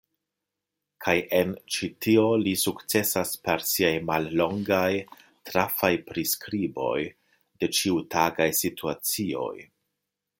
Kaj 1.07 1.13
en 1.39 1.51
ĉi 1.73 1.89
tio 2.05 2.23
li 2.43 2.53
sukcesas 2.61 3.33
per 3.47 3.65
siaj 3.73 3.91
mallongaj, 4.07 4.89
trafaj 5.51 5.91
priskriboj 6.09 6.97
de 7.61 7.73
ĉiutagaj 7.81 8.49
situacioj. 8.65 9.55